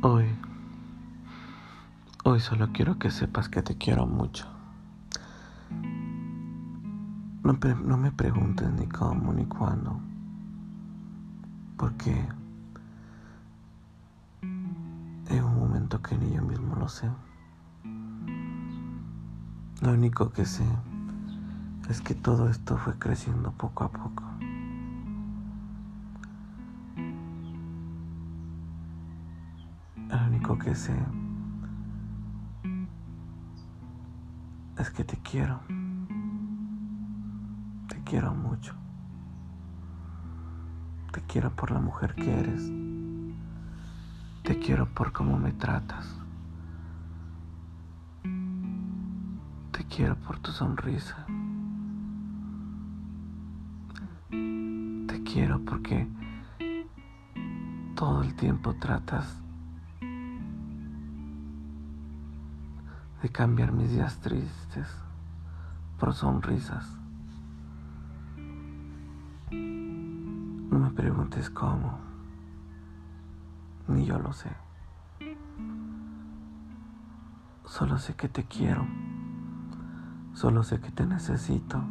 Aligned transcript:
Hoy, 0.00 0.26
hoy 2.22 2.38
solo 2.38 2.68
quiero 2.72 3.00
que 3.00 3.10
sepas 3.10 3.48
que 3.48 3.62
te 3.62 3.76
quiero 3.76 4.06
mucho. 4.06 4.46
No, 7.42 7.58
no, 7.84 7.96
me 7.96 8.12
preguntes 8.12 8.70
ni 8.70 8.86
cómo 8.86 9.32
ni 9.32 9.44
cuándo, 9.46 9.98
porque 11.76 12.28
en 14.40 15.44
un 15.44 15.58
momento 15.58 16.00
que 16.00 16.16
ni 16.16 16.32
yo 16.32 16.42
mismo 16.42 16.76
lo 16.76 16.88
sé. 16.88 17.10
Lo 19.80 19.94
único 19.94 20.30
que 20.30 20.44
sé 20.44 20.64
es 21.90 22.00
que 22.02 22.14
todo 22.14 22.48
esto 22.48 22.76
fue 22.76 22.96
creciendo 23.00 23.50
poco 23.50 23.82
a 23.82 23.90
poco. 23.90 24.27
Es 30.70 30.90
que 34.90 35.02
te 35.02 35.16
quiero. 35.16 35.60
Te 37.88 38.02
quiero 38.04 38.34
mucho. 38.34 38.74
Te 41.10 41.22
quiero 41.22 41.56
por 41.56 41.70
la 41.70 41.80
mujer 41.80 42.14
que 42.14 42.38
eres. 42.38 42.70
Te 44.42 44.58
quiero 44.58 44.92
por 44.92 45.12
cómo 45.12 45.38
me 45.38 45.52
tratas. 45.52 46.20
Te 49.72 49.84
quiero 49.84 50.16
por 50.16 50.38
tu 50.38 50.50
sonrisa. 50.50 51.24
Te 54.28 55.22
quiero 55.24 55.64
porque 55.64 56.06
todo 57.94 58.22
el 58.22 58.34
tiempo 58.34 58.74
tratas 58.74 59.47
de 63.22 63.28
cambiar 63.30 63.72
mis 63.72 63.90
días 63.90 64.18
tristes 64.18 64.86
por 65.98 66.14
sonrisas. 66.14 66.86
No 69.50 70.78
me 70.78 70.90
preguntes 70.90 71.50
cómo, 71.50 71.98
ni 73.88 74.06
yo 74.06 74.18
lo 74.18 74.32
sé. 74.32 74.50
Solo 77.64 77.98
sé 77.98 78.14
que 78.14 78.28
te 78.28 78.44
quiero, 78.44 78.86
solo 80.34 80.62
sé 80.62 80.80
que 80.80 80.90
te 80.90 81.04
necesito. 81.04 81.82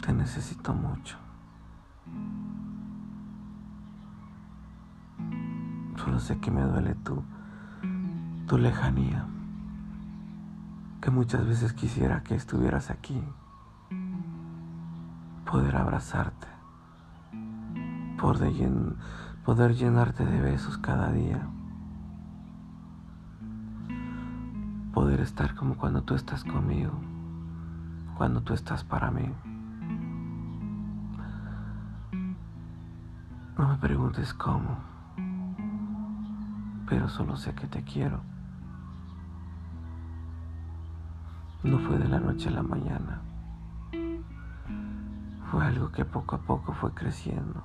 Te 0.00 0.14
necesito 0.14 0.72
mucho. 0.72 1.18
Solo 5.96 6.18
sé 6.18 6.38
que 6.40 6.50
me 6.50 6.62
duele 6.62 6.94
tú 6.94 7.22
tu 8.50 8.58
lejanía, 8.58 9.28
que 11.00 11.12
muchas 11.12 11.46
veces 11.46 11.72
quisiera 11.72 12.24
que 12.24 12.34
estuvieras 12.34 12.90
aquí, 12.90 13.22
poder 15.48 15.76
abrazarte, 15.76 16.48
poder, 18.18 19.76
llenarte 19.76 20.26
de 20.26 20.40
besos 20.40 20.78
cada 20.78 21.12
día, 21.12 21.46
poder 24.92 25.20
estar 25.20 25.54
como 25.54 25.76
cuando 25.76 26.02
tú 26.02 26.16
estás 26.16 26.42
conmigo, 26.42 26.94
cuando 28.16 28.40
tú 28.40 28.52
estás 28.52 28.82
para 28.82 29.12
mí. 29.12 29.32
No 33.56 33.68
me 33.68 33.76
preguntes 33.76 34.34
cómo, 34.34 34.76
pero 36.88 37.08
solo 37.08 37.36
sé 37.36 37.54
que 37.54 37.68
te 37.68 37.84
quiero. 37.84 38.39
No 41.62 41.78
fue 41.78 41.98
de 41.98 42.08
la 42.08 42.18
noche 42.18 42.48
a 42.48 42.52
la 42.52 42.62
mañana. 42.62 43.20
Fue 45.50 45.62
algo 45.62 45.92
que 45.92 46.06
poco 46.06 46.36
a 46.36 46.38
poco 46.38 46.72
fue 46.72 46.92
creciendo. 46.94 47.62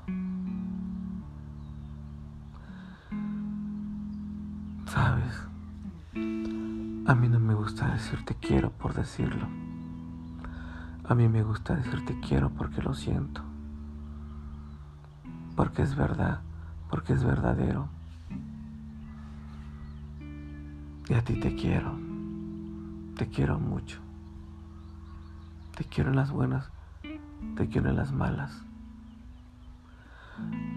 Sabes, 4.87 5.47
a 7.07 7.15
mí 7.15 7.29
no 7.29 7.39
me 7.39 7.53
gusta 7.53 7.87
decirte 7.89 8.35
quiero 8.35 8.71
por 8.71 8.93
decirlo. 8.93 9.47
A 11.07 11.15
mí 11.15 11.29
me 11.29 11.43
gusta 11.43 11.75
decirte 11.75 12.19
quiero 12.19 12.49
porque 12.49 12.81
lo 12.81 12.93
siento. 12.93 13.41
Porque 15.55 15.83
es 15.83 15.95
verdad, 15.95 16.41
porque 16.89 17.13
es 17.13 17.23
verdadero. 17.23 17.87
Y 21.07 21.13
a 21.13 21.23
ti 21.23 21.39
te 21.39 21.55
quiero. 21.55 22.04
Te 23.15 23.27
quiero 23.27 23.59
mucho. 23.59 23.99
Te 25.77 25.85
quiero 25.85 26.09
en 26.09 26.15
las 26.15 26.31
buenas, 26.31 26.69
te 27.55 27.67
quiero 27.67 27.89
en 27.89 27.95
las 27.95 28.11
malas. 28.11 28.63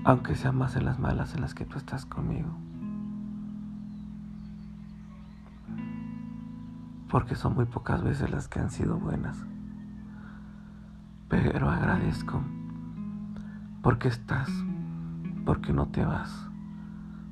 Aunque 0.04 0.34
sea 0.36 0.52
más 0.52 0.76
en 0.76 0.84
las 0.84 0.98
malas 0.98 1.34
en 1.34 1.40
las 1.40 1.54
que 1.54 1.64
tú 1.64 1.78
estás 1.78 2.06
conmigo. 2.06 2.50
Porque 7.10 7.34
son 7.34 7.54
muy 7.54 7.64
pocas 7.64 8.02
veces 8.02 8.30
las 8.30 8.48
que 8.48 8.60
han 8.60 8.70
sido 8.70 8.98
buenas. 8.98 9.36
Pero 11.28 11.70
agradezco 11.70 12.42
porque 13.82 14.08
estás, 14.08 14.50
porque 15.44 15.72
no 15.72 15.88
te 15.88 16.04
vas, 16.04 16.30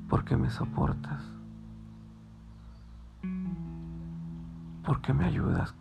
porque 0.09 0.37
me 0.37 0.51
soportas. 0.51 1.36
Porque 4.87 5.13
me 5.13 5.25
ayudas. 5.25 5.75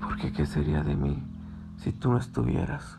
Porque 0.00 0.32
¿qué 0.32 0.44
sería 0.44 0.82
de 0.82 0.96
mí 0.96 1.22
si 1.76 1.92
tú 1.92 2.10
no 2.10 2.18
estuvieras? 2.18 2.98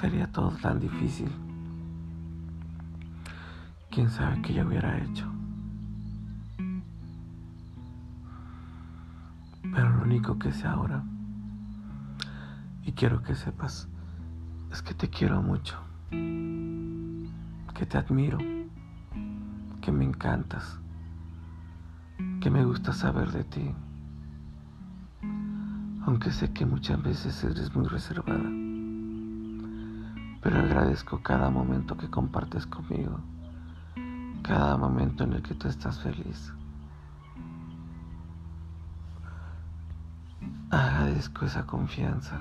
Sería 0.00 0.26
todo 0.32 0.50
tan 0.62 0.80
difícil. 0.80 1.30
¿Quién 3.90 4.08
sabe 4.08 4.40
qué 4.40 4.54
yo 4.54 4.66
hubiera 4.66 4.96
hecho? 4.98 5.30
Pero 9.62 9.90
lo 9.90 10.02
único 10.02 10.38
que 10.38 10.50
sé 10.52 10.66
ahora, 10.66 11.04
y 12.84 12.92
quiero 12.92 13.22
que 13.22 13.34
sepas, 13.34 13.88
es 14.72 14.80
que 14.80 14.94
te 14.94 15.10
quiero 15.10 15.42
mucho, 15.42 15.78
que 16.10 17.86
te 17.86 17.98
admiro 17.98 18.59
que 19.90 19.96
me 19.96 20.04
encantas, 20.04 20.78
que 22.40 22.48
me 22.48 22.64
gusta 22.64 22.92
saber 22.92 23.32
de 23.32 23.42
ti, 23.42 23.74
aunque 26.06 26.30
sé 26.30 26.52
que 26.52 26.64
muchas 26.64 27.02
veces 27.02 27.42
eres 27.42 27.74
muy 27.74 27.88
reservada, 27.88 28.48
pero 30.40 30.60
agradezco 30.60 31.20
cada 31.24 31.50
momento 31.50 31.96
que 31.96 32.08
compartes 32.08 32.68
conmigo, 32.68 33.18
cada 34.42 34.76
momento 34.76 35.24
en 35.24 35.32
el 35.32 35.42
que 35.42 35.54
tú 35.54 35.66
estás 35.66 35.98
feliz. 35.98 36.54
Agradezco 40.70 41.46
esa 41.46 41.66
confianza, 41.66 42.38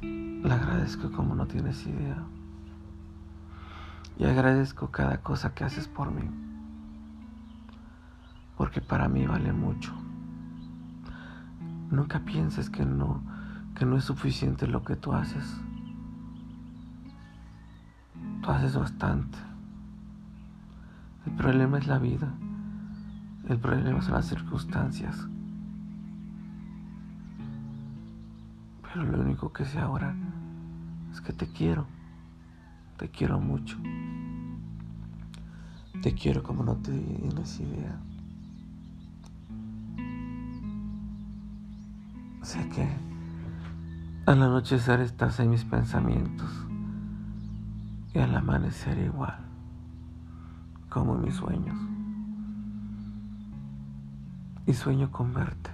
la 0.00 0.54
agradezco 0.54 1.10
como 1.10 1.34
no 1.34 1.48
tienes 1.48 1.84
idea 1.88 2.24
y 4.18 4.24
agradezco 4.24 4.90
cada 4.90 5.18
cosa 5.18 5.54
que 5.54 5.64
haces 5.64 5.88
por 5.88 6.10
mí, 6.10 6.22
porque 8.56 8.80
para 8.80 9.08
mí 9.08 9.26
vale 9.26 9.52
mucho. 9.52 9.92
Nunca 11.90 12.20
pienses 12.20 12.70
que 12.70 12.84
no, 12.84 13.22
que 13.74 13.84
no 13.84 13.96
es 13.96 14.04
suficiente 14.04 14.66
lo 14.66 14.82
que 14.82 14.96
tú 14.96 15.12
haces. 15.12 15.60
Tú 18.42 18.50
haces 18.50 18.76
bastante. 18.76 19.38
El 21.26 21.32
problema 21.32 21.78
es 21.78 21.86
la 21.86 21.98
vida. 21.98 22.32
El 23.48 23.58
problema 23.58 24.02
son 24.02 24.14
las 24.14 24.26
circunstancias. 24.26 25.28
Pero 28.82 29.04
lo 29.04 29.20
único 29.20 29.52
que 29.52 29.64
sé 29.64 29.78
ahora 29.78 30.14
es 31.12 31.20
que 31.20 31.32
te 31.32 31.46
quiero. 31.46 31.86
Te 32.96 33.10
quiero 33.10 33.38
mucho. 33.38 33.76
Te 36.02 36.14
quiero 36.14 36.42
como 36.42 36.64
no 36.64 36.76
tienes 36.76 37.60
idea. 37.60 38.00
Sé 42.42 42.66
que 42.70 42.88
al 44.24 44.42
anochecer 44.42 45.00
estás 45.00 45.40
en 45.40 45.50
mis 45.50 45.64
pensamientos 45.64 46.50
y 48.14 48.18
al 48.18 48.34
amanecer 48.34 48.98
igual, 48.98 49.36
como 50.88 51.16
en 51.16 51.22
mis 51.22 51.34
sueños. 51.34 51.76
Y 54.66 54.72
sueño 54.72 55.10
con 55.10 55.34
verte. 55.34 55.70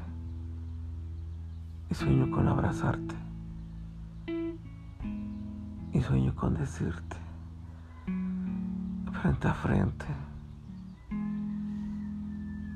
Y 1.88 1.94
sueño 1.94 2.30
con 2.30 2.48
abrazarte. 2.48 3.14
Y 5.92 6.00
sueño 6.00 6.34
con 6.34 6.54
decirte, 6.54 7.16
frente 9.20 9.48
a 9.48 9.54
frente, 9.54 10.06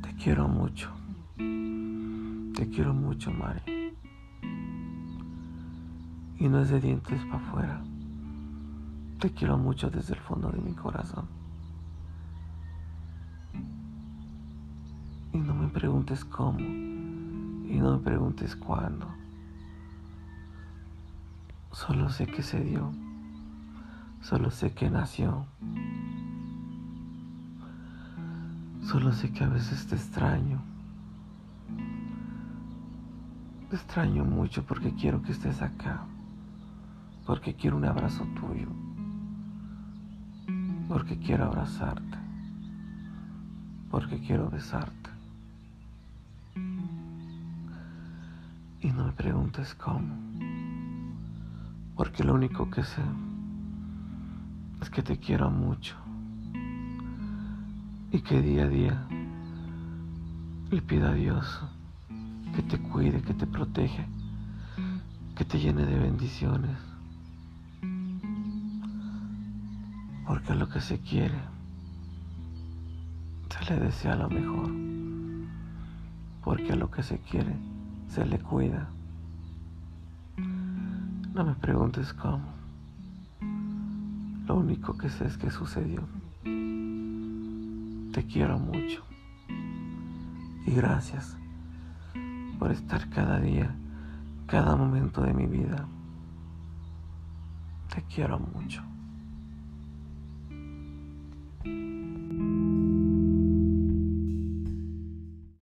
te 0.02 0.14
quiero 0.22 0.48
mucho. 0.48 0.90
Te 1.36 2.68
quiero 2.70 2.92
mucho, 2.92 3.30
Mari. 3.32 3.94
Y 6.38 6.48
no 6.48 6.60
es 6.60 6.68
de 6.68 6.80
dientes 6.80 7.22
para 7.24 7.36
afuera. 7.36 7.84
Te 9.18 9.30
quiero 9.30 9.56
mucho 9.56 9.88
desde 9.90 10.14
el 10.14 10.20
fondo 10.20 10.50
de 10.50 10.60
mi 10.60 10.72
corazón. 10.72 11.26
Y 15.32 15.38
no 15.38 15.54
me 15.54 15.68
preguntes 15.68 16.24
cómo. 16.24 16.60
Y 16.60 17.78
no 17.78 17.96
me 17.96 18.04
preguntes 18.04 18.56
cuándo. 18.56 19.06
Solo 21.72 22.10
sé 22.10 22.26
que 22.26 22.42
se 22.42 22.60
dio. 22.60 22.90
Solo 24.20 24.50
sé 24.50 24.72
que 24.72 24.90
nació. 24.90 25.46
Solo 28.82 29.12
sé 29.12 29.32
que 29.32 29.44
a 29.44 29.48
veces 29.48 29.86
te 29.86 29.96
extraño. 29.96 30.60
Te 33.68 33.76
extraño 33.76 34.24
mucho 34.24 34.64
porque 34.64 34.94
quiero 34.94 35.22
que 35.22 35.32
estés 35.32 35.60
acá. 35.60 36.04
Porque 37.26 37.54
quiero 37.54 37.76
un 37.76 37.84
abrazo 37.84 38.24
tuyo. 38.40 38.68
Porque 40.88 41.18
quiero 41.18 41.46
abrazarte. 41.46 42.18
Porque 43.90 44.20
quiero 44.20 44.48
besarte. 44.50 45.10
Y 48.80 48.92
no 48.92 49.06
me 49.06 49.12
preguntes 49.12 49.74
cómo. 49.74 50.14
Porque 51.96 52.22
lo 52.22 52.34
único 52.34 52.70
que 52.70 52.84
sé 52.84 53.02
es 54.80 54.90
que 54.90 55.02
te 55.02 55.18
quiero 55.18 55.50
mucho 55.50 55.96
y 58.12 58.20
que 58.20 58.40
día 58.40 58.64
a 58.64 58.68
día 58.68 59.06
le 60.70 60.82
pido 60.82 61.08
a 61.08 61.12
Dios 61.12 61.60
que 62.54 62.62
te 62.62 62.78
cuide, 62.78 63.20
que 63.20 63.34
te 63.34 63.46
protege, 63.46 64.06
que 65.36 65.44
te 65.44 65.58
llene 65.58 65.84
de 65.84 65.98
bendiciones. 65.98 66.78
Porque 70.26 70.54
lo 70.54 70.68
que 70.68 70.80
se 70.80 70.98
quiere 71.00 71.38
se 73.50 73.74
le 73.74 73.80
desea 73.80 74.16
lo 74.16 74.28
mejor. 74.28 74.70
Porque 76.42 76.72
a 76.72 76.76
lo 76.76 76.90
que 76.90 77.02
se 77.02 77.18
quiere 77.18 77.54
se 78.08 78.24
le 78.24 78.38
cuida. 78.38 78.88
No 81.34 81.44
me 81.44 81.54
preguntes 81.54 82.12
cómo. 82.14 82.55
Lo 84.46 84.54
único 84.54 84.96
que 84.96 85.08
sé 85.08 85.26
es 85.26 85.36
que 85.36 85.50
sucedió. 85.50 86.06
Te 88.12 88.24
quiero 88.26 88.58
mucho. 88.58 89.02
Y 90.66 90.70
gracias 90.70 91.36
por 92.58 92.70
estar 92.70 93.10
cada 93.10 93.40
día, 93.40 93.74
cada 94.46 94.76
momento 94.76 95.20
de 95.22 95.34
mi 95.34 95.46
vida. 95.46 95.88
Te 97.92 98.02
quiero 98.02 98.38
mucho. 98.38 98.82